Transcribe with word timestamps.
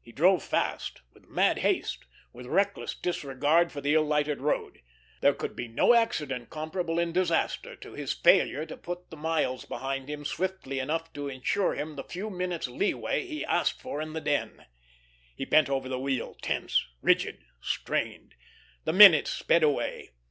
He 0.00 0.10
drove 0.10 0.42
fast, 0.42 1.02
with 1.12 1.28
mad 1.28 1.58
haste, 1.58 2.06
with 2.32 2.46
reckless 2.46 2.94
disregard 2.94 3.70
for 3.70 3.82
the 3.82 3.92
ill 3.92 4.04
lighted 4.06 4.40
road. 4.40 4.80
There 5.20 5.34
could 5.34 5.54
be 5.54 5.68
no 5.68 5.92
accident 5.92 6.48
comparable 6.48 6.98
in 6.98 7.12
disaster 7.12 7.76
to 7.76 7.92
his 7.92 8.14
failure 8.14 8.64
to 8.64 8.76
put 8.78 9.10
the 9.10 9.18
miles 9.18 9.66
behind 9.66 10.08
him 10.08 10.24
swiftly 10.24 10.78
enough 10.78 11.12
to 11.12 11.28
insure 11.28 11.74
him 11.74 11.96
the 11.96 12.04
few 12.04 12.30
minutes 12.30 12.68
leeway 12.68 13.26
he 13.26 13.44
asked 13.44 13.82
for 13.82 14.00
in 14.00 14.14
the 14.14 14.20
den. 14.22 14.64
He 15.34 15.44
bent 15.44 15.68
over 15.68 15.90
the 15.90 16.00
wheel, 16.00 16.36
tense, 16.40 16.82
rigid, 17.02 17.44
strained. 17.60 18.34
The 18.84 18.94
minutes 18.94 19.30
sped 19.30 19.62
away. 19.62 20.12